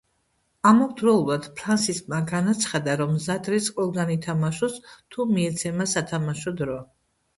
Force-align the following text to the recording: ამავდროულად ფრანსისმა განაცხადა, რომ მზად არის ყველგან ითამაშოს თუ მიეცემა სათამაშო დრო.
ამავდროულად 0.69 1.49
ფრანსისმა 1.59 2.21
განაცხადა, 2.31 2.95
რომ 3.01 3.13
მზად 3.19 3.49
არის 3.53 3.69
ყველგან 3.77 4.15
ითამაშოს 4.17 4.81
თუ 5.17 5.27
მიეცემა 5.37 5.87
სათამაშო 5.93 6.57
დრო. 6.65 6.81